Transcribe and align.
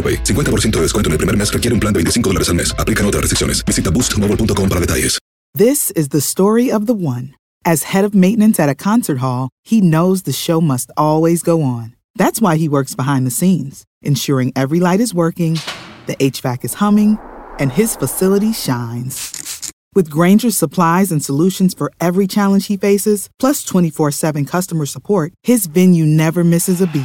AroPay. 0.00 0.24
50% 0.24 0.70
de 0.76 0.82
descuento 0.82 1.08
en 1.08 1.12
el 1.12 1.18
primer 1.18 1.36
mes 1.36 1.52
requiere 1.52 1.74
un 1.74 1.80
plan 1.80 1.92
de 1.92 1.98
25 1.98 2.30
dólares 2.30 2.48
al 2.48 2.54
mes. 2.54 2.74
Aplican 2.78 3.04
otras 3.04 3.20
restricciones. 3.20 3.62
Visita 3.66 3.90
boostmobile.com 3.90 4.68
para 4.68 4.80
detalles. 4.80 5.18
This 5.52 5.90
is 5.96 6.10
the 6.10 6.20
story 6.20 6.70
of 6.70 6.86
the 6.86 6.94
one. 6.94 7.34
As 7.64 7.92
head 7.92 8.04
of 8.04 8.14
maintenance 8.14 8.60
at 8.60 8.68
a 8.68 8.74
concert 8.74 9.18
hall, 9.18 9.50
he 9.64 9.80
knows 9.80 10.22
the 10.22 10.32
show 10.32 10.60
must 10.60 10.92
always 10.96 11.42
go 11.42 11.62
on. 11.62 11.96
That's 12.14 12.40
why 12.40 12.56
he 12.56 12.68
works 12.68 12.94
behind 12.94 13.26
the 13.26 13.32
scenes, 13.32 13.84
ensuring 14.00 14.52
every 14.54 14.78
light 14.78 15.00
is 15.00 15.12
working, 15.12 15.58
the 16.06 16.14
HVAC 16.16 16.64
is 16.64 16.74
humming, 16.74 17.18
and 17.58 17.72
his 17.72 17.96
facility 17.96 18.52
shines. 18.52 19.72
With 19.92 20.08
Granger's 20.08 20.56
supplies 20.56 21.10
and 21.10 21.22
solutions 21.22 21.74
for 21.74 21.90
every 22.00 22.28
challenge 22.28 22.68
he 22.68 22.76
faces, 22.76 23.28
plus 23.40 23.64
24 23.64 24.12
7 24.12 24.44
customer 24.44 24.86
support, 24.86 25.32
his 25.42 25.66
venue 25.66 26.06
never 26.06 26.44
misses 26.44 26.80
a 26.80 26.86
beat. 26.86 27.04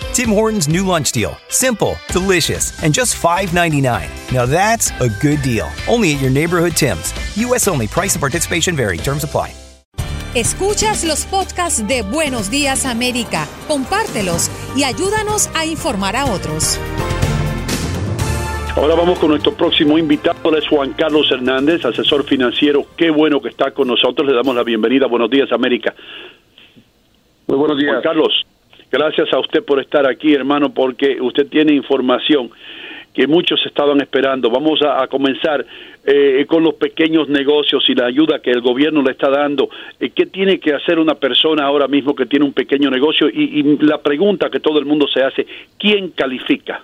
Tim 0.21 0.29
Hortons' 0.29 0.67
new 0.67 0.85
lunch 0.85 1.11
deal. 1.13 1.35
Simple, 1.49 1.95
delicious, 2.09 2.83
and 2.83 2.93
just 2.93 3.15
$5.99. 3.15 4.31
Now 4.31 4.45
that's 4.45 4.91
a 5.01 5.09
good 5.19 5.41
deal. 5.41 5.67
Only 5.87 6.13
at 6.13 6.21
your 6.21 6.29
neighborhood 6.29 6.73
Tim's. 6.73 7.11
U.S. 7.37 7.67
only. 7.67 7.87
Price 7.87 8.13
and 8.13 8.21
participation 8.21 8.75
vary. 8.75 8.99
Terms 8.99 9.23
apply. 9.23 9.51
Escuchas 10.35 11.03
los 11.05 11.25
podcasts 11.25 11.87
de 11.87 12.03
Buenos 12.03 12.51
Días 12.51 12.85
América, 12.85 13.47
compártelos 13.67 14.51
y 14.77 14.83
ayúdanos 14.83 15.49
a 15.55 15.65
informar 15.65 16.15
a 16.15 16.25
otros. 16.25 16.79
Ahora 18.75 18.93
vamos 18.93 19.17
con 19.17 19.29
nuestro 19.29 19.55
próximo 19.55 19.97
invitado, 19.97 20.55
es 20.55 20.67
Juan 20.67 20.93
Carlos 20.93 21.31
Hernández, 21.31 21.83
asesor 21.83 22.25
financiero. 22.25 22.85
Qué 22.95 23.09
bueno 23.09 23.41
que 23.41 23.49
está 23.49 23.71
con 23.71 23.87
nosotros. 23.87 24.27
Le 24.27 24.35
damos 24.35 24.55
la 24.55 24.61
bienvenida. 24.61 25.07
Buenos 25.07 25.31
días, 25.31 25.51
América. 25.51 25.95
Muy 27.47 27.57
buenos 27.57 27.79
días. 27.79 27.93
Juan 27.93 28.03
Carlos, 28.03 28.45
gracias 28.91 29.31
a 29.33 29.39
usted 29.39 29.63
por 29.63 29.79
estar 29.79 30.07
aquí, 30.07 30.33
hermano, 30.33 30.73
porque 30.73 31.19
usted 31.21 31.47
tiene 31.47 31.73
información 31.73 32.51
que 33.13 33.27
muchos 33.27 33.59
estaban 33.65 33.99
esperando. 34.01 34.49
Vamos 34.49 34.81
a, 34.81 35.07
comenzar 35.07 35.65
eh, 36.05 36.45
con 36.47 36.63
los 36.63 36.75
pequeños 36.75 37.27
negocios 37.27 37.83
y 37.89 37.95
la 37.95 38.05
ayuda 38.05 38.39
que 38.39 38.51
el 38.51 38.61
gobierno 38.61 39.01
le 39.01 39.11
está 39.11 39.29
dando. 39.29 39.69
Eh, 39.99 40.11
¿Qué 40.11 40.27
tiene 40.27 40.59
que 40.59 40.73
hacer 40.73 40.99
una 40.99 41.15
persona 41.15 41.65
ahora 41.65 41.87
mismo 41.87 42.15
que 42.15 42.25
tiene 42.25 42.45
un 42.45 42.53
pequeño 42.53 42.89
negocio? 42.89 43.27
Y, 43.27 43.77
la 43.81 44.01
pregunta 44.01 44.49
que 44.49 44.59
todo 44.59 44.79
el 44.79 44.85
mundo 44.85 45.07
se 45.13 45.23
hace, 45.23 45.45
¿quién 45.77 46.11
califica? 46.11 46.83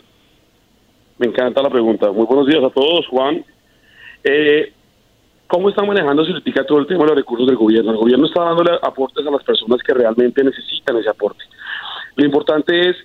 Me 1.17 1.27
encanta 1.27 1.61
la 1.61 1.69
pregunta. 1.69 2.11
Muy 2.11 2.25
buenos 2.25 2.47
días 2.47 2.63
a 2.63 2.69
todos, 2.69 3.07
Juan. 3.07 3.43
Eh, 4.23 4.73
¿Cómo 5.47 5.69
están 5.69 5.87
manejando 5.87 6.25
se 6.25 6.31
explica 6.31 6.65
todo 6.65 6.79
el 6.79 6.87
tema 6.87 7.03
de 7.03 7.11
los 7.11 7.17
recursos 7.17 7.47
del 7.47 7.55
gobierno? 7.55 7.91
El 7.91 7.97
gobierno 7.97 8.25
está 8.25 8.43
dándole 8.43 8.71
aportes 8.81 9.25
a 9.25 9.31
las 9.31 9.43
personas 9.43 9.81
que 9.81 9.93
realmente 9.93 10.43
necesitan 10.43 10.97
ese 10.97 11.09
aporte. 11.09 11.45
Lo 12.17 12.25
importante 12.25 12.89
es 12.89 12.97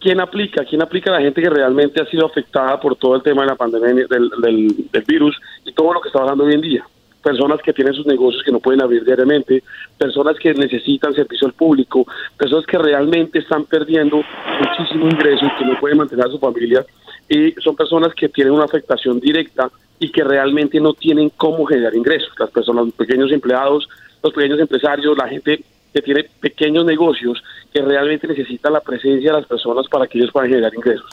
quién 0.00 0.20
aplica, 0.20 0.64
quién 0.64 0.82
aplica 0.82 1.10
a 1.10 1.14
la 1.14 1.20
gente 1.20 1.40
que 1.40 1.50
realmente 1.50 2.02
ha 2.02 2.06
sido 2.06 2.26
afectada 2.26 2.78
por 2.80 2.96
todo 2.96 3.16
el 3.16 3.22
tema 3.22 3.42
de 3.42 3.48
la 3.48 3.54
pandemia 3.54 4.06
del, 4.08 4.30
del, 4.40 5.04
virus 5.06 5.36
y 5.64 5.72
todo 5.72 5.94
lo 5.94 6.00
que 6.00 6.08
está 6.08 6.20
pasando 6.20 6.44
hoy 6.44 6.54
en 6.54 6.60
día. 6.60 6.86
Personas 7.22 7.60
que 7.62 7.72
tienen 7.72 7.94
sus 7.94 8.06
negocios 8.06 8.42
que 8.44 8.52
no 8.52 8.60
pueden 8.60 8.82
abrir 8.82 9.04
diariamente, 9.04 9.62
personas 9.98 10.36
que 10.38 10.52
necesitan 10.54 11.14
servicio 11.14 11.46
al 11.46 11.54
público, 11.54 12.06
personas 12.36 12.66
que 12.66 12.78
realmente 12.78 13.38
están 13.38 13.64
perdiendo 13.64 14.22
muchísimo 14.60 15.06
ingreso 15.06 15.46
y 15.46 15.58
que 15.58 15.64
no 15.64 15.80
pueden 15.80 15.98
mantener 15.98 16.26
a 16.26 16.30
su 16.30 16.38
familia 16.38 16.84
y 17.28 17.52
son 17.62 17.74
personas 17.74 18.14
que 18.14 18.28
tienen 18.28 18.52
una 18.52 18.64
afectación 18.64 19.18
directa 19.18 19.70
y 19.98 20.10
que 20.10 20.22
realmente 20.22 20.80
no 20.80 20.92
tienen 20.92 21.30
cómo 21.30 21.64
generar 21.66 21.94
ingresos. 21.94 22.30
Las 22.38 22.50
personas, 22.50 22.86
los 22.86 22.94
pequeños 22.94 23.32
empleados, 23.32 23.88
los 24.22 24.32
pequeños 24.32 24.60
empresarios, 24.60 25.16
la 25.16 25.28
gente 25.28 25.64
que 25.96 26.02
tiene 26.02 26.24
pequeños 26.40 26.84
negocios 26.84 27.42
que 27.72 27.80
realmente 27.80 28.28
necesita 28.28 28.68
la 28.68 28.80
presencia 28.80 29.32
de 29.32 29.38
las 29.38 29.48
personas 29.48 29.86
para 29.88 30.06
que 30.06 30.18
ellos 30.18 30.30
puedan 30.30 30.50
generar 30.50 30.74
ingresos. 30.74 31.08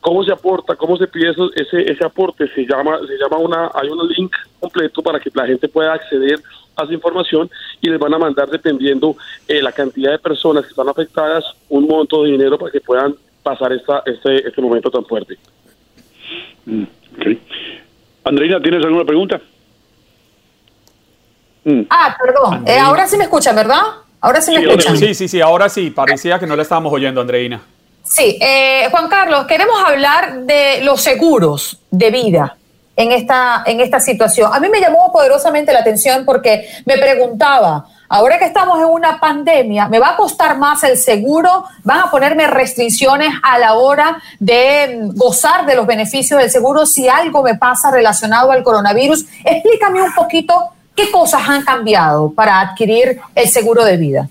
¿Cómo 0.00 0.24
se 0.24 0.32
aporta? 0.32 0.74
¿Cómo 0.74 0.96
se 0.96 1.06
pide 1.06 1.30
eso, 1.30 1.48
ese, 1.54 1.88
ese 1.88 2.04
aporte? 2.04 2.48
Se 2.52 2.66
llama, 2.66 2.98
se 3.06 3.16
llama 3.16 3.38
una, 3.38 3.70
hay 3.72 3.88
un 3.88 4.08
link 4.08 4.32
completo 4.58 5.00
para 5.00 5.20
que 5.20 5.30
la 5.32 5.46
gente 5.46 5.68
pueda 5.68 5.94
acceder 5.94 6.40
a 6.74 6.82
esa 6.82 6.92
información 6.92 7.48
y 7.80 7.88
les 7.88 8.00
van 8.00 8.14
a 8.14 8.18
mandar, 8.18 8.48
dependiendo 8.48 9.16
eh, 9.46 9.62
la 9.62 9.70
cantidad 9.70 10.10
de 10.10 10.18
personas 10.18 10.64
que 10.64 10.70
están 10.70 10.88
afectadas, 10.88 11.44
un 11.68 11.86
monto 11.86 12.24
de 12.24 12.32
dinero 12.32 12.58
para 12.58 12.72
que 12.72 12.80
puedan 12.80 13.14
pasar 13.44 13.72
esta, 13.72 14.02
este, 14.06 14.48
este 14.48 14.60
momento 14.60 14.90
tan 14.90 15.04
fuerte. 15.04 15.38
Mm, 16.64 16.84
okay. 17.16 17.40
Andreina, 18.24 18.60
¿tienes 18.60 18.84
alguna 18.84 19.04
pregunta? 19.04 19.40
Mm. 21.62 21.82
Ah, 21.90 22.16
perdón. 22.20 22.64
Eh, 22.66 22.76
ahora 22.76 23.06
sí 23.06 23.16
me 23.16 23.24
escuchan, 23.24 23.54
¿verdad? 23.54 24.05
Ahora 24.26 24.40
sí 24.40 24.50
me 24.50 24.58
sí, 24.58 24.64
escuchan. 24.64 24.96
Sí, 24.96 25.14
sí, 25.14 25.28
sí, 25.28 25.40
ahora 25.40 25.68
sí. 25.68 25.90
Parecía 25.90 26.36
que 26.40 26.48
no 26.48 26.56
la 26.56 26.62
estábamos 26.62 26.92
oyendo, 26.92 27.20
Andreina. 27.20 27.62
Sí, 28.02 28.36
eh, 28.40 28.88
Juan 28.90 29.08
Carlos, 29.08 29.46
queremos 29.46 29.76
hablar 29.86 30.40
de 30.40 30.80
los 30.82 31.00
seguros 31.00 31.78
de 31.92 32.10
vida 32.10 32.56
en 32.96 33.12
esta, 33.12 33.62
en 33.64 33.78
esta 33.78 34.00
situación. 34.00 34.50
A 34.52 34.58
mí 34.58 34.68
me 34.68 34.80
llamó 34.80 35.12
poderosamente 35.12 35.72
la 35.72 35.78
atención 35.78 36.24
porque 36.24 36.68
me 36.86 36.98
preguntaba, 36.98 37.86
ahora 38.08 38.36
que 38.40 38.46
estamos 38.46 38.80
en 38.80 38.86
una 38.86 39.20
pandemia, 39.20 39.86
¿me 39.86 40.00
va 40.00 40.14
a 40.14 40.16
costar 40.16 40.58
más 40.58 40.82
el 40.82 40.96
seguro? 40.96 41.62
¿Van 41.84 42.00
a 42.00 42.10
ponerme 42.10 42.48
restricciones 42.48 43.32
a 43.44 43.60
la 43.60 43.74
hora 43.74 44.20
de 44.40 45.02
gozar 45.14 45.66
de 45.66 45.76
los 45.76 45.86
beneficios 45.86 46.40
del 46.40 46.50
seguro 46.50 46.84
si 46.84 47.08
algo 47.08 47.44
me 47.44 47.54
pasa 47.54 47.92
relacionado 47.92 48.50
al 48.50 48.64
coronavirus? 48.64 49.24
Explícame 49.44 50.02
un 50.02 50.14
poquito 50.14 50.72
qué 50.96 51.10
cosas 51.10 51.48
han 51.48 51.62
cambiado 51.62 52.32
para 52.34 52.60
adquirir 52.60 53.18
el 53.34 53.46
seguro 53.48 53.84
de 53.84 53.96
vida. 53.96 54.28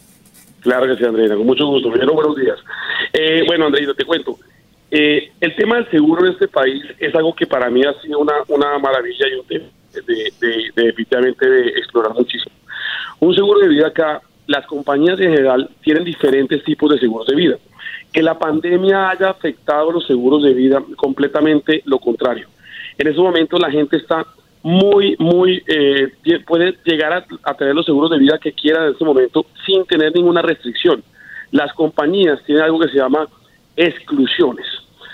Claro 0.62 0.88
que 0.88 0.98
sí, 0.98 1.06
Andreina, 1.06 1.36
con 1.36 1.45
mucho 1.45 1.68
gusto. 1.68 1.92
Primero, 1.92 2.13
buenos 2.13 2.36
días. 2.36 2.57
Eh, 3.13 3.44
bueno, 3.45 3.68
Andreina, 3.68 3.94
te 3.94 4.04
cuento. 4.04 4.38
Eh, 4.89 5.31
el 5.39 5.56
tema 5.56 5.75
del 5.75 5.89
seguro 5.92 6.25
en 6.25 6.34
este 6.34 6.48
país 6.48 6.84
es 6.98 7.13
algo 7.13 7.36
que 7.36 7.45
para 7.45 7.69
mí 7.69 7.84
ha 7.84 7.94
sido 8.01 8.19
una, 8.19 8.34
una 8.48 8.80
maravilla 8.80 9.28
y 9.28 9.39
un 9.39 9.45
tema 9.45 9.66
de, 9.94 10.31
de, 10.39 10.72
de, 10.75 10.89
efectivamente 10.89 11.48
de 11.48 11.68
explorar 11.69 12.13
muchísimo. 12.13 12.56
Un 13.19 13.36
seguro 13.36 13.60
de 13.60 13.68
vida 13.68 13.88
acá, 13.88 14.22
las 14.48 14.66
compañías 14.66 15.19
en 15.19 15.31
general 15.31 15.69
tienen 15.84 16.04
diferentes 16.04 16.63
tipos 16.63 16.92
de 16.92 17.00
seguros 17.00 17.28
de 17.28 17.36
vida. 17.36 17.57
Que 18.12 18.24
la 18.24 18.38
pandemia 18.38 19.10
haya 19.10 19.30
afectado 19.30 19.92
los 19.92 20.07
seguros 20.07 20.44
de 20.44 20.54
vida 20.54 20.81
completamente 20.95 21.81
lo 21.86 22.00
contrario. 22.00 22.48
En 22.98 23.07
ese 23.07 23.19
momento 23.19 23.57
la 23.57 23.69
gente 23.69 23.98
está 23.98 24.25
muy, 24.65 25.15
muy, 25.19 25.63
eh, 25.67 26.12
puede 26.47 26.75
llegar 26.85 27.13
a, 27.44 27.53
tener 27.53 27.75
los 27.75 27.85
seguros 27.85 28.09
de 28.09 28.17
vida 28.17 28.39
que 28.39 28.51
quiera 28.51 28.83
en 28.83 28.94
este 28.94 29.06
momento 29.06 29.45
sin 29.63 29.85
tener 29.85 30.12
ninguna 30.15 30.41
restricción. 30.41 31.03
Las 31.51 31.71
compañías 31.73 32.44
tienen 32.47 32.63
algo 32.63 32.79
que 32.79 32.88
se 32.89 32.97
llama 32.97 33.27
exclusiones. 33.75 34.65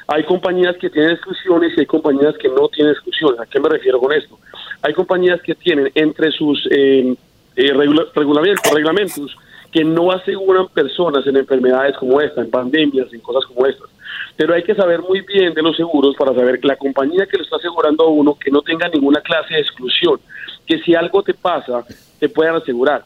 Hay 0.07 0.24
compañías 0.24 0.77
que 0.77 0.89
tienen 0.89 1.12
exclusiones 1.12 1.74
y 1.75 1.81
hay 1.81 1.86
compañías 1.86 2.38
que 2.38 2.48
no 2.48 2.69
tienen 2.69 2.94
exclusiones. 2.94 3.42
¿A 3.42 3.45
qué 3.45 3.59
me 3.59 3.68
refiero 3.68 4.00
con 4.00 4.13
esto? 4.13 4.39
Hay 4.83 4.94
compañías 4.94 5.42
que 5.42 5.53
tienen 5.53 5.92
entre 5.95 6.31
sus 6.31 6.65
eh, 6.71 7.13
eh, 7.57 7.74
regulamientos, 8.15 8.74
reglamentos 8.74 9.36
que 9.69 9.83
no 9.83 10.13
aseguran 10.13 10.69
personas 10.69 11.27
en 11.27 11.36
enfermedades 11.36 11.98
como 11.98 12.21
esta, 12.21 12.39
en 12.39 12.50
pandemias, 12.50 13.12
en 13.12 13.19
cosas 13.19 13.44
como 13.50 13.65
estas. 13.65 13.89
Pero 14.38 14.54
hay 14.54 14.63
que 14.63 14.75
saber 14.75 15.01
muy 15.01 15.22
bien 15.22 15.54
de 15.54 15.62
los 15.62 15.75
seguros 15.75 16.16
para 16.18 16.33
saber 16.33 16.60
que 16.60 16.68
la 16.68 16.75
compañía 16.75 17.25
que 17.25 17.38
lo 17.38 17.44
está 17.44 17.57
asegurando 17.57 18.06
a 18.06 18.10
uno 18.10 18.36
que 18.36 18.51
no 18.51 18.62
tenga 18.62 18.88
ninguna 18.89 19.22
clase 19.22 19.56
de 19.56 19.62
exclusión, 19.62 20.19
que 20.66 20.80
si 20.80 20.95
algo 20.95 21.22
te 21.24 21.33
pasa, 21.33 21.86
te 22.19 22.30
puedan 22.30 22.56
asegurar. 22.56 23.04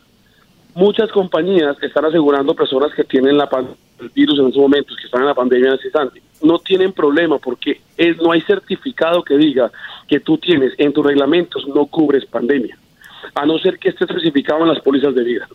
Muchas 0.76 1.10
compañías 1.12 1.78
están 1.82 2.06
asegurando 2.06 2.54
personas 2.54 2.94
que 2.94 3.04
tienen 3.04 3.38
la 3.38 3.50
el 4.00 4.10
virus 4.10 4.40
en 4.40 4.48
esos 4.48 4.62
momentos, 4.62 4.98
que 4.98 5.06
están 5.06 5.22
en 5.22 5.28
la 5.28 5.34
pandemia 5.34 5.72
necesitante, 5.72 6.22
no 6.42 6.60
tienen 6.60 6.92
problema 6.92 7.38
porque 7.40 7.82
no 8.22 8.32
hay 8.32 8.42
certificado 8.42 9.24
que 9.24 9.38
diga 9.38 9.72
que 10.08 10.20
tú 10.20 10.38
tienes 10.38 10.74
en 10.78 10.92
tus 10.92 11.06
reglamentos 11.06 11.66
no 11.68 11.86
cubres 11.86 12.26
pandemia, 12.26 12.78
a 13.34 13.46
no 13.46 13.58
ser 13.60 13.80
que 13.80 13.90
esté 13.90 14.06
especificado 14.06 14.62
en 14.64 14.70
las 14.70 14.82
pólizas 14.82 15.16
de 15.16 15.24
vida. 15.24 15.48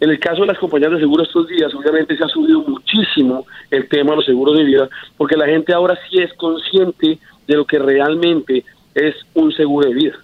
En 0.00 0.10
el 0.10 0.20
caso 0.20 0.42
de 0.42 0.46
las 0.48 0.58
compañías 0.58 0.92
de 0.92 1.00
seguros 1.00 1.26
estos 1.26 1.48
días, 1.48 1.74
obviamente 1.74 2.16
se 2.16 2.24
ha 2.24 2.28
subido 2.28 2.60
muchísimo 2.62 3.44
el 3.70 3.88
tema 3.88 4.10
de 4.10 4.16
los 4.16 4.26
seguros 4.26 4.56
de 4.56 4.64
vida, 4.64 4.88
porque 5.16 5.36
la 5.36 5.46
gente 5.46 5.72
ahora 5.72 5.98
sí 6.08 6.18
es 6.18 6.32
consciente 6.34 7.18
de 7.46 7.56
lo 7.56 7.64
que 7.64 7.78
realmente 7.78 8.64
es 8.94 9.14
un 9.34 9.52
seguro 9.52 9.88
de 9.88 9.94
vida. 9.94 10.16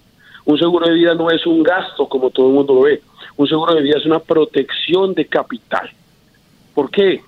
Un 0.45 0.57
seguro 0.57 0.87
de 0.87 0.93
vida 0.93 1.13
no 1.15 1.29
es 1.29 1.45
un 1.45 1.63
gasto 1.63 2.07
como 2.07 2.29
todo 2.29 2.47
el 2.47 2.53
mundo 2.53 2.73
lo 2.75 2.81
ve. 2.81 3.01
Un 3.35 3.47
seguro 3.47 3.73
de 3.73 3.81
vida 3.81 3.97
es 3.97 4.05
una 4.05 4.19
protección 4.19 5.13
de 5.13 5.25
capital. 5.25 5.89
¿Por 6.73 6.89
qué? 6.91 7.21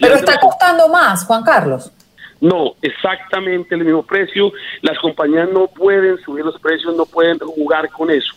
pero 0.00 0.14
está 0.14 0.38
costando 0.40 0.88
más, 0.88 1.24
Juan 1.26 1.42
Carlos. 1.42 1.92
No, 2.40 2.74
exactamente 2.82 3.74
el 3.74 3.84
mismo 3.84 4.02
precio. 4.02 4.52
Las 4.80 4.98
compañías 4.98 5.48
no 5.52 5.68
pueden 5.68 6.18
subir 6.22 6.44
los 6.44 6.58
precios, 6.60 6.96
no 6.96 7.06
pueden 7.06 7.38
jugar 7.38 7.88
con 7.90 8.10
eso. 8.10 8.32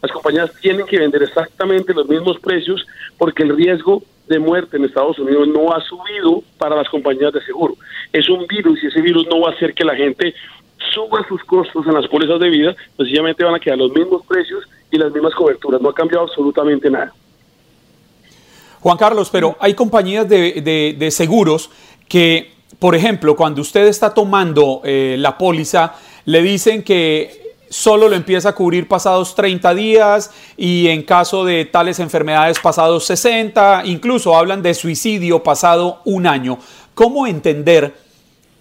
Las 0.00 0.12
compañías 0.12 0.52
tienen 0.60 0.86
que 0.86 0.98
vender 0.98 1.22
exactamente 1.22 1.92
los 1.92 2.08
mismos 2.08 2.38
precios 2.38 2.86
porque 3.16 3.42
el 3.42 3.56
riesgo 3.56 4.02
de 4.28 4.38
muerte 4.38 4.76
en 4.76 4.84
Estados 4.84 5.18
Unidos 5.18 5.48
no 5.48 5.72
ha 5.72 5.80
subido 5.80 6.42
para 6.58 6.76
las 6.76 6.88
compañías 6.88 7.32
de 7.32 7.42
seguro. 7.42 7.74
Es 8.12 8.28
un 8.28 8.46
virus 8.46 8.82
y 8.82 8.86
ese 8.86 9.00
virus 9.00 9.26
no 9.28 9.40
va 9.40 9.50
a 9.50 9.54
hacer 9.54 9.74
que 9.74 9.84
la 9.84 9.96
gente 9.96 10.34
suba 10.94 11.26
sus 11.28 11.42
costos 11.44 11.86
en 11.86 11.94
las 11.94 12.06
pólizas 12.06 12.38
de 12.38 12.48
vida, 12.48 12.76
sencillamente 12.96 13.44
van 13.44 13.54
a 13.54 13.60
quedar 13.60 13.78
los 13.78 13.92
mismos 13.92 14.24
precios 14.26 14.64
y 14.90 14.98
las 14.98 15.12
mismas 15.12 15.34
coberturas. 15.34 15.80
No 15.80 15.88
ha 15.88 15.94
cambiado 15.94 16.24
absolutamente 16.24 16.90
nada. 16.90 17.12
Juan 18.80 18.96
Carlos, 18.96 19.28
pero 19.30 19.56
hay 19.58 19.74
compañías 19.74 20.28
de, 20.28 21.08
seguros 21.10 21.70
que, 22.08 22.52
por 22.78 22.94
ejemplo, 22.94 23.34
cuando 23.34 23.60
usted 23.60 23.86
está 23.86 24.14
tomando 24.14 24.82
eh, 24.84 25.16
la 25.18 25.36
póliza, 25.36 25.94
le 26.26 26.42
dicen 26.42 26.84
que 26.84 27.47
solo 27.70 28.08
lo 28.08 28.16
empieza 28.16 28.50
a 28.50 28.54
cubrir 28.54 28.88
pasados 28.88 29.34
30 29.34 29.74
días 29.74 30.32
y 30.56 30.88
en 30.88 31.02
caso 31.02 31.44
de 31.44 31.64
tales 31.64 31.98
enfermedades 31.98 32.58
pasados 32.58 33.04
60, 33.06 33.82
incluso 33.84 34.36
hablan 34.36 34.62
de 34.62 34.74
suicidio 34.74 35.42
pasado 35.42 36.00
un 36.04 36.26
año. 36.26 36.58
¿Cómo 36.94 37.26
entender 37.26 37.94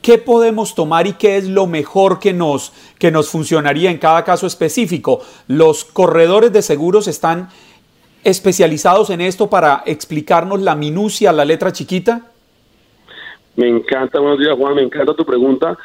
qué 0.01 0.17
podemos 0.17 0.75
tomar 0.75 1.07
y 1.07 1.13
qué 1.13 1.37
es 1.37 1.47
lo 1.47 1.67
mejor 1.67 2.19
que 2.19 2.33
nos, 2.33 2.73
que 2.99 3.11
nos 3.11 3.29
funcionaría 3.29 3.91
en 3.91 3.97
cada 3.97 4.23
caso 4.23 4.47
específico? 4.47 5.21
Los 5.47 5.85
corredores 5.85 6.51
de 6.53 6.61
seguros 6.61 7.07
están 7.07 7.49
especializados 8.23 9.09
en 9.09 9.21
esto 9.21 9.49
para 9.49 9.83
explicarnos 9.85 10.61
la 10.61 10.75
minucia, 10.75 11.31
la 11.31 11.45
letra 11.45 11.71
chiquita. 11.71 12.21
Me 13.55 13.67
encanta, 13.67 14.19
buenos 14.19 14.39
días 14.39 14.55
Juan, 14.55 14.75
me 14.75 14.83
encanta 14.83 15.15
tu 15.15 15.25
pregunta 15.25 15.77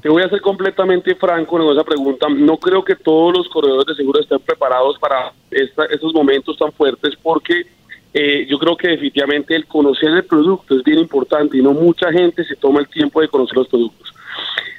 te 0.00 0.08
voy 0.08 0.22
a 0.22 0.28
ser 0.28 0.40
completamente 0.40 1.14
franco 1.14 1.60
en 1.60 1.68
esa 1.68 1.84
pregunta. 1.84 2.26
No 2.28 2.56
creo 2.56 2.84
que 2.84 2.96
todos 2.96 3.36
los 3.36 3.48
corredores 3.48 3.86
de 3.86 3.94
seguro 3.94 4.20
estén 4.20 4.40
preparados 4.40 4.98
para 4.98 5.32
estos 5.50 6.12
momentos 6.12 6.56
tan 6.58 6.72
fuertes 6.72 7.14
porque 7.22 7.66
eh, 8.14 8.46
yo 8.48 8.58
creo 8.58 8.76
que 8.76 8.88
definitivamente 8.88 9.54
el 9.54 9.66
conocer 9.66 10.10
el 10.10 10.24
producto 10.24 10.76
es 10.76 10.84
bien 10.84 10.98
importante 10.98 11.56
y 11.56 11.62
no 11.62 11.72
mucha 11.72 12.12
gente 12.12 12.44
se 12.44 12.56
toma 12.56 12.80
el 12.80 12.88
tiempo 12.88 13.20
de 13.20 13.28
conocer 13.28 13.56
los 13.56 13.68
productos. 13.68 14.12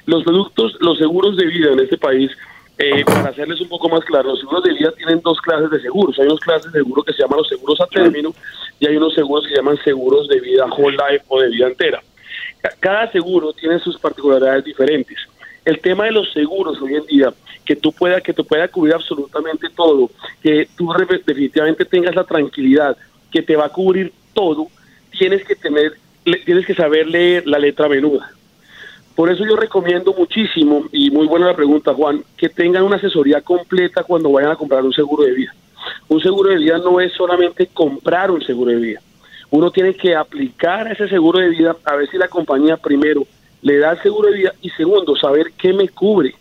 Los 0.06 0.22
productos, 0.22 0.76
los 0.80 0.98
seguros 0.98 1.36
de 1.36 1.46
vida 1.46 1.72
en 1.72 1.80
este 1.80 1.96
país, 1.96 2.30
eh, 2.76 3.04
para 3.04 3.30
hacerles 3.30 3.60
un 3.60 3.68
poco 3.68 3.88
más 3.88 4.04
claro, 4.04 4.30
los 4.30 4.40
seguros 4.40 4.64
de 4.64 4.74
vida 4.74 4.92
tienen 4.92 5.20
dos 5.22 5.40
clases 5.40 5.70
de 5.70 5.80
seguros. 5.80 6.18
Hay 6.18 6.26
unos 6.26 6.40
clases 6.40 6.72
de 6.72 6.80
seguros 6.80 7.04
que 7.04 7.12
se 7.12 7.22
llaman 7.22 7.38
los 7.38 7.48
seguros 7.48 7.80
a 7.80 7.86
término 7.86 8.34
y 8.78 8.86
hay 8.86 8.96
unos 8.96 9.14
seguros 9.14 9.44
que 9.44 9.50
se 9.50 9.56
llaman 9.56 9.78
seguros 9.84 10.28
de 10.28 10.40
vida 10.40 10.66
whole 10.66 10.96
life 10.96 11.24
o 11.28 11.40
de 11.40 11.48
vida 11.48 11.68
entera. 11.68 12.02
Cada 12.80 13.10
seguro 13.12 13.52
tiene 13.52 13.78
sus 13.78 13.98
particularidades 13.98 14.64
diferentes. 14.64 15.18
El 15.64 15.80
tema 15.80 16.04
de 16.04 16.12
los 16.12 16.32
seguros 16.32 16.80
hoy 16.80 16.94
en 16.94 17.06
día, 17.06 17.32
que 17.64 17.76
tú 17.76 17.92
puedas 17.92 18.22
que 18.22 18.32
te 18.32 18.44
pueda 18.44 18.68
cubrir 18.68 18.94
absolutamente 18.94 19.68
todo, 19.74 20.10
que 20.42 20.68
tú 20.76 20.92
definitivamente 21.08 21.84
tengas 21.84 22.14
la 22.14 22.24
tranquilidad 22.24 22.96
que 23.30 23.42
te 23.42 23.56
va 23.56 23.66
a 23.66 23.70
cubrir 23.70 24.12
todo, 24.32 24.68
tienes 25.10 25.44
que 25.44 25.56
tener, 25.56 25.94
tienes 26.44 26.66
que 26.66 26.74
saber 26.74 27.06
leer 27.06 27.46
la 27.46 27.58
letra 27.58 27.88
menuda. 27.88 28.30
Por 29.14 29.30
eso 29.30 29.44
yo 29.44 29.56
recomiendo 29.56 30.12
muchísimo, 30.12 30.86
y 30.92 31.10
muy 31.10 31.26
buena 31.26 31.46
la 31.46 31.56
pregunta, 31.56 31.94
Juan, 31.94 32.22
que 32.36 32.48
tengan 32.48 32.82
una 32.82 32.96
asesoría 32.96 33.40
completa 33.40 34.02
cuando 34.02 34.32
vayan 34.32 34.50
a 34.50 34.56
comprar 34.56 34.82
un 34.82 34.92
seguro 34.92 35.24
de 35.24 35.32
vida. 35.32 35.54
Un 36.08 36.20
seguro 36.20 36.50
de 36.50 36.56
vida 36.56 36.78
no 36.78 37.00
es 37.00 37.12
solamente 37.12 37.68
comprar 37.68 38.30
un 38.30 38.42
seguro 38.42 38.70
de 38.70 38.76
vida 38.76 39.00
uno 39.54 39.70
tiene 39.70 39.94
que 39.94 40.16
aplicar 40.16 40.90
ese 40.90 41.08
seguro 41.08 41.38
de 41.38 41.50
vida 41.50 41.76
a 41.84 41.94
ver 41.94 42.10
si 42.10 42.18
la 42.18 42.26
compañía 42.26 42.76
primero 42.76 43.24
le 43.62 43.78
da 43.78 43.92
el 43.92 44.02
seguro 44.02 44.28
de 44.28 44.36
vida 44.36 44.52
y 44.60 44.68
segundo, 44.70 45.14
saber 45.14 45.52
qué 45.56 45.72
me 45.72 45.88
cubre. 45.88 46.34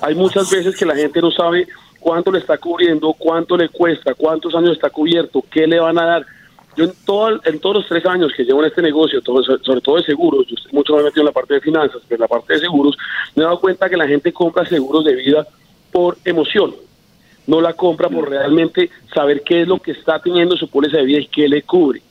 Hay 0.00 0.16
muchas 0.16 0.50
veces 0.50 0.76
que 0.76 0.84
la 0.84 0.96
gente 0.96 1.20
no 1.20 1.30
sabe 1.30 1.68
cuánto 2.00 2.32
le 2.32 2.40
está 2.40 2.58
cubriendo, 2.58 3.12
cuánto 3.12 3.56
le 3.56 3.68
cuesta, 3.68 4.14
cuántos 4.14 4.52
años 4.56 4.72
está 4.72 4.90
cubierto, 4.90 5.44
qué 5.48 5.64
le 5.64 5.78
van 5.78 5.96
a 6.00 6.04
dar. 6.04 6.26
Yo 6.76 6.86
en, 6.86 6.92
todo, 7.06 7.40
en 7.44 7.60
todos 7.60 7.76
los 7.76 7.86
tres 7.86 8.04
años 8.06 8.32
que 8.36 8.42
llevo 8.42 8.62
en 8.62 8.68
este 8.70 8.82
negocio, 8.82 9.20
sobre 9.22 9.80
todo 9.80 9.98
de 9.98 10.02
seguros, 10.02 10.44
yo 10.48 10.56
mucho 10.72 10.94
más 10.94 11.04
metido 11.04 11.22
en 11.22 11.26
la 11.26 11.32
parte 11.32 11.54
de 11.54 11.60
finanzas, 11.60 12.02
pero 12.08 12.16
en 12.16 12.22
la 12.22 12.28
parte 12.28 12.54
de 12.54 12.58
seguros, 12.58 12.98
me 13.36 13.44
he 13.44 13.46
dado 13.46 13.60
cuenta 13.60 13.88
que 13.88 13.96
la 13.96 14.08
gente 14.08 14.32
compra 14.32 14.66
seguros 14.66 15.04
de 15.04 15.14
vida 15.14 15.46
por 15.92 16.16
emoción. 16.24 16.74
No 17.46 17.60
la 17.60 17.74
compra 17.74 18.08
por 18.08 18.28
realmente 18.28 18.90
saber 19.14 19.42
qué 19.42 19.62
es 19.62 19.68
lo 19.68 19.78
que 19.78 19.92
está 19.92 20.20
teniendo 20.20 20.56
su 20.56 20.68
póliza 20.68 20.96
de 20.96 21.04
vida 21.04 21.20
y 21.20 21.26
qué 21.28 21.48
le 21.48 21.62
cubre. 21.62 22.02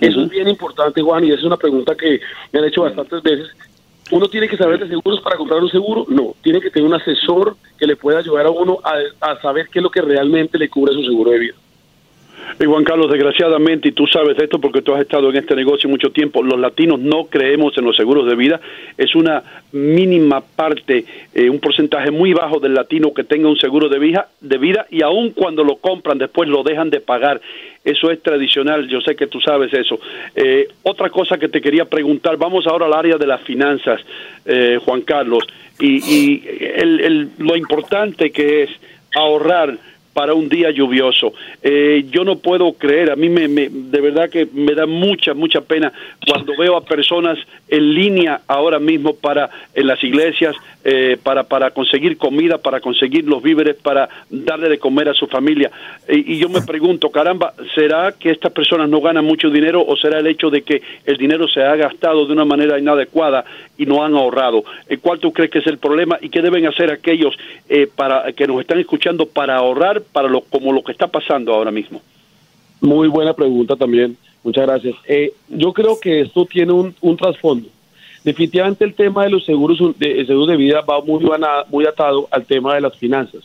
Eso 0.00 0.22
es 0.22 0.28
bien 0.28 0.48
importante, 0.48 1.02
Juan, 1.02 1.24
y 1.24 1.32
es 1.32 1.42
una 1.42 1.56
pregunta 1.56 1.96
que 1.96 2.20
me 2.52 2.60
han 2.60 2.66
hecho 2.66 2.82
bastantes 2.82 3.22
veces. 3.22 3.48
¿Uno 4.10 4.28
tiene 4.28 4.48
que 4.48 4.56
saber 4.56 4.78
de 4.78 4.88
seguros 4.88 5.20
para 5.20 5.36
comprar 5.36 5.60
un 5.60 5.70
seguro? 5.70 6.06
No, 6.08 6.34
tiene 6.42 6.60
que 6.60 6.70
tener 6.70 6.88
un 6.88 6.94
asesor 6.94 7.56
que 7.78 7.86
le 7.86 7.96
pueda 7.96 8.20
ayudar 8.20 8.46
a 8.46 8.50
uno 8.50 8.78
a, 9.20 9.40
saber 9.40 9.68
qué 9.70 9.80
es 9.80 9.82
lo 9.82 9.90
que 9.90 10.00
realmente 10.00 10.58
le 10.58 10.68
cubre 10.68 10.94
su 10.94 11.02
seguro 11.02 11.32
de 11.32 11.38
vida. 11.38 11.54
Y 12.60 12.64
Juan 12.64 12.84
Carlos, 12.84 13.10
desgraciadamente, 13.10 13.88
y 13.88 13.92
tú 13.92 14.06
sabes 14.06 14.38
esto 14.38 14.60
porque 14.60 14.82
tú 14.82 14.94
has 14.94 15.00
estado 15.00 15.30
en 15.30 15.36
este 15.36 15.54
negocio 15.54 15.88
mucho 15.88 16.10
tiempo, 16.10 16.42
los 16.42 16.58
latinos 16.58 16.98
no 16.98 17.26
creemos 17.26 17.76
en 17.78 17.84
los 17.84 17.96
seguros 17.96 18.26
de 18.26 18.34
vida. 18.34 18.60
Es 18.96 19.14
una 19.14 19.42
mínima 19.72 20.40
parte, 20.40 21.04
eh, 21.34 21.48
un 21.48 21.60
porcentaje 21.60 22.10
muy 22.10 22.32
bajo 22.32 22.58
del 22.58 22.74
latino 22.74 23.12
que 23.14 23.24
tenga 23.24 23.48
un 23.48 23.58
seguro 23.58 23.88
de 23.88 23.98
vida, 23.98 24.28
de 24.40 24.58
vida 24.58 24.86
y 24.90 25.02
aun 25.02 25.30
cuando 25.30 25.62
lo 25.62 25.76
compran 25.76 26.18
después 26.18 26.48
lo 26.48 26.62
dejan 26.62 26.90
de 26.90 27.00
pagar. 27.00 27.40
Eso 27.84 28.10
es 28.10 28.22
tradicional, 28.22 28.88
yo 28.88 29.00
sé 29.00 29.14
que 29.14 29.26
tú 29.26 29.40
sabes 29.40 29.72
eso. 29.72 29.98
Eh, 30.34 30.68
otra 30.82 31.10
cosa 31.10 31.38
que 31.38 31.48
te 31.48 31.60
quería 31.60 31.84
preguntar, 31.84 32.36
vamos 32.36 32.66
ahora 32.66 32.86
al 32.86 32.94
área 32.94 33.16
de 33.16 33.26
las 33.26 33.40
finanzas, 33.42 34.00
eh, 34.44 34.78
Juan 34.84 35.02
Carlos, 35.02 35.44
y, 35.80 36.42
lo 37.38 37.56
importante 37.56 38.30
que 38.30 38.64
es 38.64 38.70
ahorrar 39.14 39.78
para 40.18 40.34
un 40.34 40.48
día 40.48 40.72
lluvioso. 40.72 41.32
Eh, 41.62 42.06
yo 42.10 42.24
no 42.24 42.40
puedo 42.40 42.72
creer, 42.72 43.12
a 43.12 43.14
mí 43.14 43.28
me, 43.28 43.46
de 43.46 44.00
verdad 44.00 44.28
que 44.28 44.48
me 44.52 44.74
da 44.74 44.84
mucha, 44.84 45.32
mucha 45.32 45.60
pena 45.60 45.92
cuando 46.26 46.56
veo 46.58 46.76
a 46.76 46.84
personas 46.84 47.38
en 47.68 47.94
línea 47.94 48.40
ahora 48.48 48.80
mismo 48.80 49.14
para 49.14 49.48
en 49.72 49.86
las 49.86 50.02
iglesias 50.02 50.56
eh, 50.84 51.18
para, 51.22 51.42
para 51.42 51.72
conseguir 51.72 52.16
comida, 52.16 52.56
para 52.56 52.80
conseguir 52.80 53.24
los 53.24 53.42
víveres, 53.42 53.76
para 53.76 54.08
darle 54.30 54.68
de 54.68 54.78
comer 54.78 55.08
a 55.08 55.12
su 55.12 55.26
familia. 55.26 55.70
Y, 56.08 56.38
yo 56.38 56.48
me 56.48 56.62
pregunto, 56.62 57.10
caramba, 57.10 57.52
¿será 57.74 58.12
que 58.12 58.30
estas 58.30 58.52
personas 58.52 58.88
no 58.88 59.00
ganan 59.00 59.24
mucho 59.24 59.50
dinero 59.50 59.84
o 59.84 59.96
será 59.96 60.20
el 60.20 60.26
hecho 60.28 60.48
de 60.50 60.62
que 60.62 60.80
el 61.04 61.18
dinero 61.18 61.46
se 61.46 61.62
ha 61.62 61.76
gastado 61.76 62.24
de 62.26 62.32
una 62.32 62.44
manera 62.44 62.78
inadecuada 62.78 63.44
y 63.76 63.86
no 63.86 64.02
han 64.02 64.14
ahorrado? 64.14 64.64
Eh, 64.88 64.96
¿Cuál 64.96 65.18
tú 65.18 65.32
crees 65.32 65.50
que 65.50 65.58
es 65.58 65.66
el 65.66 65.78
problema 65.78 66.16
y 66.22 66.30
qué 66.30 66.40
deben 66.40 66.64
hacer 66.66 66.90
aquellos 66.90 67.36
eh, 67.68 67.86
para 67.94 68.32
que 68.32 68.46
nos 68.46 68.60
están 68.60 68.78
escuchando 68.78 69.26
para 69.26 69.56
ahorrar 69.56 70.00
para 70.12 70.28
lo 70.28 70.42
como 70.42 70.72
lo 70.72 70.82
que 70.82 70.92
está 70.92 71.06
pasando 71.06 71.52
ahora 71.52 71.70
mismo? 71.70 72.00
Muy 72.80 73.08
buena 73.08 73.34
pregunta 73.34 73.76
también. 73.76 74.16
Muchas 74.44 74.66
gracias. 74.66 74.94
yo 75.48 75.72
creo 75.72 75.98
que 76.00 76.20
esto 76.20 76.46
tiene 76.46 76.72
un, 76.72 77.16
trasfondo 77.16 77.68
Definitivamente 78.24 78.84
el 78.84 78.94
tema 78.94 79.24
de 79.24 79.30
los 79.30 79.44
seguros 79.44 79.78
de, 79.98 80.24
de 80.24 80.56
vida 80.56 80.80
va 80.82 81.00
muy, 81.00 81.24
muy 81.70 81.86
atado 81.86 82.28
al 82.30 82.44
tema 82.44 82.74
de 82.74 82.80
las 82.80 82.96
finanzas. 82.96 83.42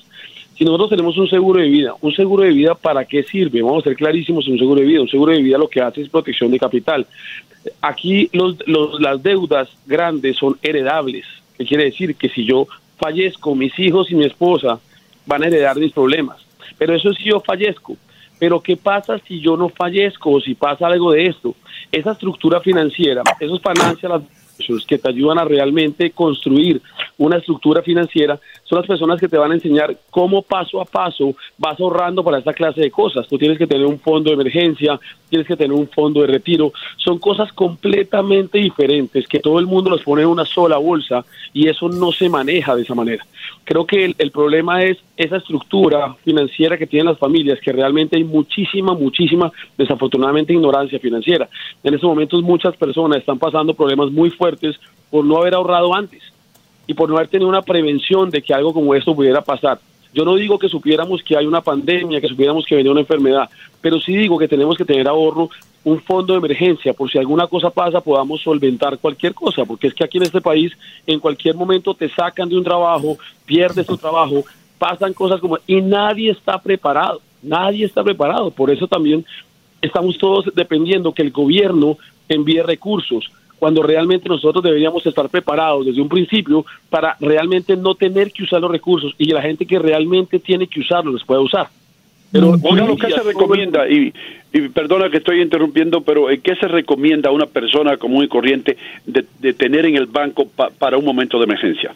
Si 0.57 0.63
nosotros 0.65 0.91
tenemos 0.91 1.17
un 1.17 1.27
seguro 1.27 1.59
de 1.59 1.67
vida, 1.67 1.93
un 2.01 2.13
seguro 2.13 2.43
de 2.43 2.51
vida 2.51 2.75
para 2.75 3.05
qué 3.05 3.23
sirve? 3.23 3.61
Vamos 3.61 3.83
a 3.83 3.89
ser 3.89 3.95
clarísimos 3.95 4.47
un 4.47 4.59
seguro 4.59 4.81
de 4.81 4.87
vida. 4.87 5.01
Un 5.01 5.09
seguro 5.09 5.31
de 5.31 5.41
vida 5.41 5.57
lo 5.57 5.67
que 5.67 5.81
hace 5.81 6.01
es 6.01 6.09
protección 6.09 6.51
de 6.51 6.59
capital. 6.59 7.07
Aquí 7.81 8.29
los, 8.33 8.57
las 8.99 9.23
deudas 9.23 9.69
grandes 9.85 10.37
son 10.37 10.57
heredables. 10.61 11.25
¿Qué 11.57 11.65
quiere 11.65 11.85
decir? 11.85 12.15
Que 12.15 12.29
si 12.29 12.45
yo 12.45 12.67
fallezco, 12.97 13.55
mis 13.55 13.77
hijos 13.79 14.11
y 14.11 14.15
mi 14.15 14.25
esposa 14.25 14.79
van 15.25 15.43
a 15.43 15.47
heredar 15.47 15.77
mis 15.77 15.91
problemas. 15.91 16.37
Pero 16.77 16.95
eso 16.95 17.11
es 17.11 17.17
si 17.17 17.25
yo 17.25 17.39
fallezco. 17.39 17.95
pero 18.39 18.59
¿qué 18.59 18.75
pasa 18.75 19.19
si 19.19 19.39
yo 19.39 19.55
no 19.55 19.69
fallezco 19.69 20.31
o 20.31 20.41
si 20.41 20.53
pasa 20.53 20.87
algo 20.87 21.11
de 21.13 21.27
esto? 21.27 21.55
Esa 21.91 22.11
estructura 22.11 22.59
financiera, 22.59 23.21
esos 23.39 23.61
financial 23.61 24.23
que 24.87 24.97
te 24.97 25.09
ayudan 25.09 25.39
a 25.39 25.45
realmente 25.45 26.11
construir 26.11 26.81
una 27.17 27.37
estructura 27.37 27.81
financiera, 27.81 28.39
son 28.73 28.79
las 28.79 28.87
personas 28.87 29.19
que 29.19 29.27
te 29.27 29.37
van 29.37 29.51
a 29.51 29.53
enseñar 29.53 29.95
cómo 30.09 30.41
paso 30.41 30.81
a 30.81 30.85
paso 30.85 31.35
vas 31.59 31.79
ahorrando 31.79 32.23
para 32.23 32.39
esta 32.39 32.53
clase 32.53 32.81
de 32.81 32.89
cosas. 32.89 33.27
Tú 33.27 33.37
tienes 33.37 33.59
que 33.59 33.67
tener 33.67 33.85
un 33.85 33.99
fondo 33.99 34.31
de 34.31 34.33
emergencia, 34.33 34.99
tienes 35.29 35.47
que 35.47 35.55
tener 35.55 35.77
un 35.77 35.87
fondo 35.87 36.21
de 36.21 36.27
retiro. 36.27 36.73
Son 36.97 37.19
cosas 37.19 37.53
completamente 37.53 38.57
diferentes 38.57 39.27
que 39.27 39.39
todo 39.39 39.59
el 39.59 39.67
mundo 39.67 39.91
los 39.91 40.01
pone 40.01 40.23
en 40.23 40.27
una 40.27 40.43
sola 40.43 40.77
bolsa 40.77 41.23
y 41.53 41.67
eso 41.67 41.87
no 41.87 42.11
se 42.11 42.29
maneja 42.29 42.75
de 42.75 42.81
esa 42.81 42.95
manera. 42.95 43.23
Creo 43.63 43.85
que 43.85 44.05
el, 44.05 44.15
el 44.17 44.31
problema 44.31 44.83
es 44.83 44.97
esa 45.17 45.37
estructura 45.37 46.15
financiera 46.23 46.75
que 46.75 46.87
tienen 46.87 47.09
las 47.09 47.19
familias, 47.19 47.59
que 47.59 47.73
realmente 47.73 48.17
hay 48.17 48.23
muchísima, 48.23 48.95
muchísima, 48.95 49.51
desafortunadamente, 49.77 50.51
ignorancia 50.51 50.97
financiera. 50.97 51.47
En 51.83 51.93
estos 51.93 52.09
momentos 52.09 52.41
muchas 52.41 52.75
personas 52.75 53.19
están 53.19 53.37
pasando 53.37 53.75
problemas 53.75 54.09
muy 54.09 54.31
fuertes 54.31 54.79
por 55.11 55.23
no 55.23 55.37
haber 55.37 55.53
ahorrado 55.53 55.93
antes 55.93 56.32
y 56.87 56.93
por 56.93 57.09
no 57.09 57.15
haber 57.15 57.29
tenido 57.29 57.49
una 57.49 57.61
prevención 57.61 58.29
de 58.29 58.41
que 58.41 58.53
algo 58.53 58.73
como 58.73 58.93
esto 58.95 59.15
pudiera 59.15 59.41
pasar. 59.41 59.79
Yo 60.13 60.25
no 60.25 60.35
digo 60.35 60.59
que 60.59 60.69
supiéramos 60.69 61.23
que 61.23 61.35
hay 61.35 61.45
una 61.45 61.61
pandemia, 61.61 62.21
que 62.21 62.27
supiéramos 62.27 62.65
que 62.65 62.75
venía 62.75 62.91
una 62.91 63.01
enfermedad, 63.01 63.49
pero 63.81 63.99
sí 63.99 64.15
digo 64.15 64.37
que 64.37 64.47
tenemos 64.47 64.77
que 64.77 64.85
tener 64.85 65.07
ahorro, 65.07 65.49
un 65.83 65.99
fondo 66.01 66.33
de 66.33 66.39
emergencia, 66.39 66.93
por 66.93 67.11
si 67.11 67.17
alguna 67.17 67.47
cosa 67.47 67.69
pasa 67.69 67.99
podamos 67.99 68.41
solventar 68.41 68.97
cualquier 68.99 69.33
cosa, 69.33 69.65
porque 69.65 69.87
es 69.87 69.93
que 69.93 70.03
aquí 70.03 70.17
en 70.17 70.23
este 70.23 70.39
país 70.39 70.71
en 71.05 71.19
cualquier 71.19 71.55
momento 71.55 71.93
te 71.93 72.09
sacan 72.09 72.47
de 72.47 72.55
un 72.55 72.63
trabajo, 72.63 73.17
pierdes 73.45 73.85
tu 73.85 73.97
trabajo, 73.97 74.45
pasan 74.77 75.13
cosas 75.13 75.41
como... 75.41 75.57
y 75.67 75.81
nadie 75.81 76.31
está 76.31 76.61
preparado, 76.61 77.21
nadie 77.41 77.85
está 77.85 78.03
preparado, 78.03 78.51
por 78.51 78.71
eso 78.71 78.87
también 78.87 79.25
estamos 79.81 80.17
todos 80.17 80.45
dependiendo 80.55 81.11
que 81.11 81.23
el 81.23 81.31
gobierno 81.31 81.97
envíe 82.29 82.61
recursos 82.61 83.29
cuando 83.63 83.81
realmente 83.81 84.27
nosotros 84.27 84.61
deberíamos 84.61 85.05
estar 85.05 85.29
preparados 85.29 85.85
desde 85.85 86.01
un 86.01 86.09
principio 86.09 86.65
para 86.89 87.15
realmente 87.21 87.77
no 87.77 87.95
tener 87.95 88.29
que 88.29 88.43
usar 88.43 88.59
los 88.59 88.69
recursos 88.69 89.15
y 89.17 89.27
la 89.27 89.41
gente 89.41 89.65
que 89.65 89.79
realmente 89.79 90.37
tiene 90.37 90.67
que 90.67 90.81
usarlos 90.81 91.13
los 91.13 91.23
pueda 91.23 91.39
usar. 91.39 91.67
Pero, 92.29 92.57
¿qué 92.99 93.09
se 93.09 93.23
recomienda? 93.23 93.87
Y, 93.87 94.11
perdona 94.73 95.09
que 95.09 95.19
estoy 95.19 95.39
interrumpiendo, 95.41 96.01
pero 96.01 96.29
eh, 96.29 96.41
¿qué 96.41 96.57
se 96.57 96.67
recomienda 96.67 97.29
a 97.29 97.31
una 97.31 97.45
persona 97.45 97.95
común 97.95 98.25
y 98.25 98.27
corriente 98.27 98.75
de, 99.05 99.53
tener 99.53 99.85
en 99.85 99.95
el 99.95 100.07
banco 100.07 100.45
para 100.77 100.97
un 100.97 101.05
momento 101.05 101.37
de 101.37 101.45
emergencia? 101.45 101.95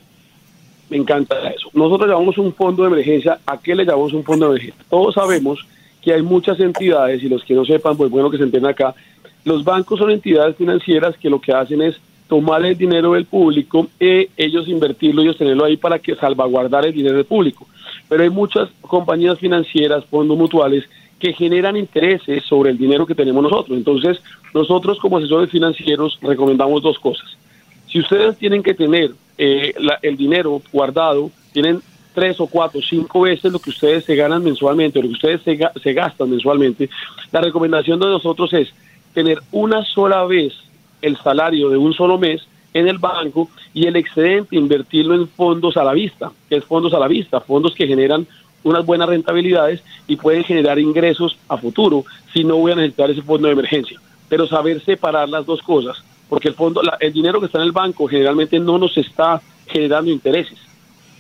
Me 0.89 0.95
encanta 0.95 1.35
eso. 1.49 1.69
Nosotros 1.73 2.09
llamamos 2.09 2.37
un 2.37 2.53
fondo 2.53 2.83
de 2.83 2.91
emergencia. 2.93 3.39
¿A 3.45 3.59
qué 3.59 3.75
le 3.75 3.83
llamamos 3.83 4.13
un 4.13 4.23
fondo 4.23 4.45
de 4.45 4.51
emergencia? 4.51 4.85
Todos 4.89 5.15
sabemos 5.15 5.59
que 6.01 6.13
hay 6.13 6.21
muchas 6.21 6.57
entidades, 6.61 7.21
y 7.21 7.27
los 7.27 7.43
que 7.43 7.53
no 7.53 7.65
sepan, 7.65 7.97
pues 7.97 8.09
bueno 8.09 8.29
que 8.29 8.37
se 8.37 8.43
entienda 8.43 8.69
acá, 8.69 8.95
los 9.47 9.63
bancos 9.63 9.99
son 9.99 10.11
entidades 10.11 10.57
financieras 10.57 11.15
que 11.17 11.29
lo 11.29 11.39
que 11.39 11.53
hacen 11.53 11.81
es 11.81 11.95
tomar 12.27 12.65
el 12.65 12.77
dinero 12.77 13.13
del 13.13 13.25
público 13.25 13.87
e 13.97 14.27
ellos 14.35 14.67
invertirlo, 14.67 15.21
ellos 15.21 15.37
tenerlo 15.37 15.63
ahí 15.63 15.77
para 15.77 15.99
que 15.99 16.15
salvaguardar 16.15 16.85
el 16.85 16.93
dinero 16.93 17.15
del 17.15 17.25
público. 17.25 17.65
Pero 18.09 18.23
hay 18.23 18.29
muchas 18.29 18.67
compañías 18.81 19.39
financieras, 19.39 20.03
fondos 20.05 20.37
mutuales, 20.37 20.83
que 21.17 21.31
generan 21.31 21.77
intereses 21.77 22.43
sobre 22.43 22.71
el 22.71 22.77
dinero 22.77 23.05
que 23.05 23.15
tenemos 23.15 23.41
nosotros. 23.41 23.77
Entonces, 23.77 24.21
nosotros 24.53 24.99
como 24.99 25.17
asesores 25.17 25.49
financieros 25.49 26.19
recomendamos 26.21 26.83
dos 26.83 26.99
cosas. 26.99 27.37
Si 27.89 27.99
ustedes 27.99 28.37
tienen 28.37 28.61
que 28.61 28.73
tener 28.73 29.11
eh, 29.37 29.73
el 30.01 30.17
dinero 30.17 30.61
guardado, 30.73 31.31
tienen 31.53 31.79
tres 32.13 32.37
o 32.41 32.47
cuatro, 32.47 32.81
cinco 32.81 33.21
veces 33.21 33.49
lo 33.53 33.59
que 33.59 33.69
ustedes 33.69 34.03
se 34.03 34.15
ganan 34.15 34.43
mensualmente 34.43 34.99
o 34.99 35.03
lo 35.03 35.07
que 35.07 35.13
ustedes 35.13 35.41
se 35.81 35.93
gastan 35.93 36.29
mensualmente, 36.29 36.89
la 37.31 37.39
recomendación 37.39 37.97
de 37.97 38.07
nosotros 38.07 38.51
es 38.51 38.73
tener 39.17 39.41
una 39.51 39.83
sola 39.83 40.25
vez 40.25 40.53
el 41.01 41.17
salario 41.17 41.69
de 41.69 41.77
un 41.77 41.91
solo 41.91 42.19
mes 42.19 42.47
en 42.75 42.87
el 42.87 42.99
banco 42.99 43.49
y 43.73 43.87
el 43.87 43.95
excedente 43.95 44.55
invertirlo 44.55 45.15
en 45.15 45.27
fondos 45.27 45.75
a 45.75 45.83
la 45.83 45.93
vista, 45.93 46.31
que 46.47 46.57
es 46.57 46.63
fondos 46.63 46.93
a 46.93 46.99
la 46.99 47.07
vista, 47.07 47.41
fondos 47.41 47.73
que 47.73 47.87
generan 47.87 48.27
unas 48.63 48.85
buenas 48.85 49.09
rentabilidades 49.09 49.81
y 50.07 50.17
pueden 50.17 50.43
generar 50.43 50.77
ingresos 50.77 51.35
a 51.47 51.57
futuro 51.57 52.05
si 52.31 52.43
no 52.43 52.57
voy 52.57 52.73
a 52.73 52.75
necesitar 52.75 53.09
ese 53.09 53.23
fondo 53.23 53.47
de 53.47 53.53
emergencia. 53.53 53.99
Pero 54.29 54.45
saber 54.45 54.85
separar 54.85 55.27
las 55.27 55.47
dos 55.47 55.63
cosas, 55.63 55.97
porque 56.29 56.49
el 56.49 56.53
fondo, 56.53 56.83
el 56.99 57.11
dinero 57.11 57.39
que 57.39 57.47
está 57.47 57.57
en 57.57 57.63
el 57.63 57.71
banco 57.71 58.07
generalmente 58.07 58.59
no 58.59 58.77
nos 58.77 58.95
está 58.99 59.41
generando 59.65 60.11
intereses. 60.11 60.59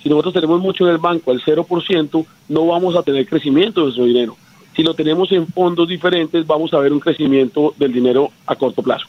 Si 0.03 0.07
nosotros 0.07 0.35
tenemos 0.35 0.61
mucho 0.61 0.85
en 0.85 0.91
el 0.91 0.99
banco 0.99 1.31
al 1.31 1.41
0%, 1.41 2.25
no 2.49 2.67
vamos 2.67 2.95
a 2.95 3.01
tener 3.01 3.25
crecimiento 3.25 3.79
de 3.79 3.85
nuestro 3.85 4.05
dinero. 4.05 4.37
Si 4.77 4.83
lo 4.83 4.93
tenemos 4.93 5.31
en 5.31 5.47
fondos 5.47 5.87
diferentes, 5.87 6.45
vamos 6.45 6.71
a 6.71 6.77
ver 6.77 6.93
un 6.93 6.99
crecimiento 6.99 7.73
del 7.77 7.91
dinero 7.91 8.29
a 8.45 8.55
corto 8.55 8.83
plazo. 8.83 9.07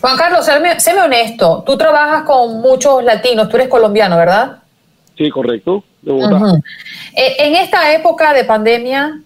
Juan 0.00 0.16
Carlos, 0.16 0.46
séme, 0.46 1.02
honesto, 1.02 1.62
tú 1.66 1.76
trabajas 1.76 2.22
con 2.22 2.62
muchos 2.62 3.04
latinos, 3.04 3.50
tú 3.50 3.56
eres 3.56 3.68
colombiano, 3.68 4.16
¿verdad? 4.16 4.62
Sí, 5.18 5.28
correcto. 5.28 5.84
Eh, 6.06 7.36
en 7.38 7.54
esta 7.54 7.92
época 7.92 8.32
de 8.32 8.44
pandemia, 8.44 9.20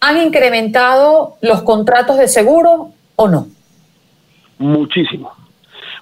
¿han 0.00 0.22
incrementado 0.22 1.36
los 1.40 1.62
contratos 1.62 2.18
de 2.18 2.28
seguro 2.28 2.90
o 3.16 3.26
no? 3.26 3.46
Muchísimo, 4.58 5.32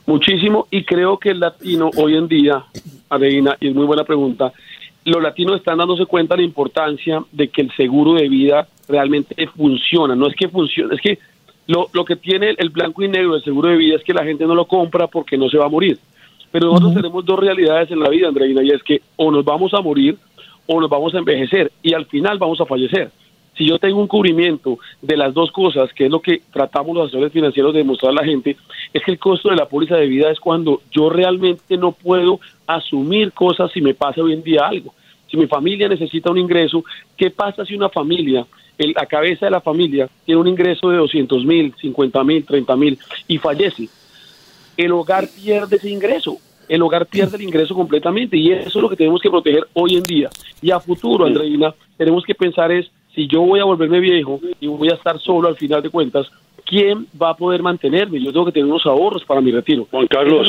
muchísimo. 0.06 0.66
Y 0.72 0.84
creo 0.84 1.18
que 1.18 1.30
el 1.30 1.38
latino 1.38 1.88
hoy 1.96 2.16
en 2.16 2.26
día, 2.26 2.64
Areina, 3.08 3.56
y 3.60 3.68
es 3.68 3.75
muy 3.76 3.87
buena 3.87 4.02
pregunta, 4.02 4.52
los 5.04 5.23
latinos 5.23 5.57
están 5.57 5.78
dándose 5.78 6.07
cuenta 6.07 6.35
de 6.35 6.42
la 6.42 6.47
importancia 6.47 7.23
de 7.33 7.49
que 7.49 7.62
el 7.62 7.73
seguro 7.75 8.14
de 8.14 8.28
vida 8.28 8.69
realmente 8.88 9.47
funciona. 9.49 10.14
No 10.14 10.26
es 10.26 10.35
que 10.35 10.49
funcione, 10.49 10.95
es 10.95 11.00
que 11.00 11.19
lo, 11.66 11.88
lo 11.92 12.04
que 12.04 12.16
tiene 12.16 12.54
el 12.59 12.71
blanco 12.71 13.02
y 13.02 13.09
negro 13.09 13.35
del 13.35 13.45
seguro 13.45 13.69
de 13.69 13.76
vida 13.76 13.97
es 13.97 14.04
que 14.04 14.12
la 14.12 14.25
gente 14.25 14.45
no 14.47 14.54
lo 14.54 14.66
compra 14.66 15.07
porque 15.07 15.38
no 15.38 15.49
se 15.49 15.57
va 15.57 15.66
a 15.66 15.71
morir. 15.71 15.99
Pero 16.50 16.66
nosotros 16.66 16.95
tenemos 16.95 17.25
dos 17.25 17.38
realidades 17.38 17.90
en 17.90 18.00
la 18.00 18.09
vida, 18.09 18.28
Andreina, 18.28 18.62
y 18.62 18.71
es 18.71 18.83
que 18.83 19.00
o 19.16 19.30
nos 19.30 19.45
vamos 19.45 19.73
a 19.73 19.80
morir 19.80 20.16
o 20.66 20.80
nos 20.80 20.90
vamos 20.90 21.14
a 21.14 21.19
envejecer 21.19 21.71
y 21.83 21.95
al 21.95 22.07
final 22.07 22.38
vamos 22.38 22.61
a 22.61 22.66
fallecer. 22.66 23.11
Si 23.57 23.66
yo 23.66 23.78
tengo 23.78 24.00
un 24.00 24.07
cubrimiento 24.07 24.78
de 25.02 25.16
las 25.16 25.35
dos 25.35 25.52
cosas, 25.52 25.92
que 25.92 26.07
es 26.07 26.11
lo 26.11 26.21
que 26.21 26.42
tratamos 26.52 26.97
los 26.97 27.09
asesores 27.09 27.33
financieros 27.33 27.73
de 27.73 27.80
demostrar 27.80 28.12
a 28.12 28.14
la 28.14 28.25
gente, 28.25 28.57
es 28.92 29.02
que 29.02 29.11
el 29.11 29.19
costo 29.19 29.50
de 29.50 29.57
la 29.57 29.69
póliza 29.69 29.97
de 29.97 30.07
vida 30.07 30.30
es 30.30 30.40
cuando 30.40 30.83
yo 30.90 31.11
realmente 31.11 31.76
no 31.76 31.92
puedo 31.92 32.40
asumir 32.66 33.33
cosas 33.33 33.71
si 33.73 33.80
me 33.80 33.95
pasa 33.95 34.23
hoy 34.23 34.33
en 34.33 34.42
día 34.42 34.66
algo. 34.66 34.95
Si 35.30 35.37
mi 35.37 35.47
familia 35.47 35.88
necesita 35.88 36.30
un 36.30 36.38
ingreso, 36.38 36.85
¿qué 37.16 37.30
pasa 37.30 37.64
si 37.64 37.75
una 37.75 37.88
familia 37.88 38.47
la 38.87 39.07
cabeza 39.07 39.47
de 39.47 39.50
la 39.50 39.61
familia 39.61 40.09
tiene 40.25 40.40
un 40.40 40.49
ingreso 40.49 40.88
de 40.90 40.97
200 40.99 41.45
mil, 41.45 41.75
50 41.80 42.25
mil, 42.25 42.45
30 42.45 42.76
mil 42.76 42.99
y 43.28 43.38
fallece, 43.38 43.88
el 44.76 44.92
hogar 44.92 45.28
pierde 45.28 45.76
ese 45.76 45.90
ingreso. 45.90 46.38
El 46.69 46.83
hogar 46.83 47.07
pierde 47.07 47.37
el 47.37 47.42
ingreso 47.42 47.75
completamente 47.75 48.37
y 48.37 48.52
eso 48.52 48.78
es 48.78 48.83
lo 48.83 48.88
que 48.88 48.97
tenemos 48.97 49.21
que 49.21 49.28
proteger 49.28 49.66
hoy 49.75 49.97
en 49.97 50.02
día. 50.04 50.30
Y 50.62 50.71
a 50.71 50.78
futuro, 50.78 51.26
Andreina, 51.26 51.75
tenemos 51.97 52.25
que 52.25 52.35
pensar 52.35 52.71
es, 52.71 52.90
si 53.14 53.26
yo 53.26 53.43
voy 53.43 53.61
a 53.61 53.64
volverme 53.64 54.00
viejo 54.00 54.40
y 54.61 54.67
voy 54.67 54.88
a 54.90 54.95
estar 54.95 55.19
solo 55.19 55.49
al 55.49 55.57
final 55.57 55.83
de 55.83 55.90
cuentas, 55.90 56.31
¿quién 56.64 57.07
va 57.21 57.31
a 57.31 57.35
poder 57.35 57.61
mantenerme? 57.62 58.21
Yo 58.21 58.33
tengo 58.33 58.47
que 58.47 58.52
tener 58.52 58.67
unos 58.67 58.87
ahorros 58.87 59.25
para 59.25 59.40
mi 59.40 59.50
retiro. 59.50 59.88
Juan 59.90 60.07
Carlos, 60.07 60.49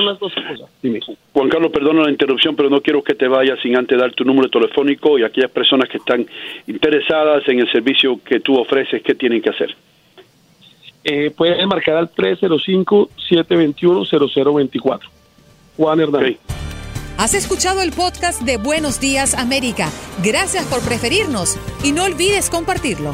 Juan 1.34 1.50
Carlos, 1.50 1.72
perdona 1.72 2.04
la 2.04 2.12
interrupción, 2.12 2.56
pero 2.56 2.70
no 2.70 2.82
quiero 2.82 3.02
que 3.02 3.16
te 3.16 3.28
vayas 3.28 3.60
sin 3.62 3.76
antes 3.76 3.98
dar 3.98 4.14
tu 4.14 4.24
número 4.24 4.48
telefónico 4.50 5.18
y 5.18 5.24
aquellas 5.24 5.50
personas 5.52 5.90
que 5.90 5.98
están 5.98 6.28
interesadas 6.68 7.48
en 7.48 7.60
el 7.60 7.72
servicio 7.72 8.20
que 8.24 8.40
tú 8.40 8.60
ofreces, 8.60 9.02
¿qué 9.02 9.16
tienen 9.16 9.42
que 9.42 9.50
hacer? 9.50 9.76
Eh, 11.04 11.32
pueden 11.36 11.68
marcar 11.68 11.98
al 11.98 12.12
305-721-0024. 12.12 15.00
Juan 15.78 16.00
Hernández. 16.00 16.38
Has 17.22 17.36
escuchado 17.36 17.84
el 17.84 17.92
podcast 17.92 18.42
de 18.42 18.58
Buenos 18.58 19.00
Días 19.00 19.36
América. 19.36 19.92
Gracias 20.24 20.66
por 20.66 20.82
preferirnos 20.82 21.56
y 21.84 21.92
no 21.92 22.06
olvides 22.06 22.50
compartirlo. 22.50 23.14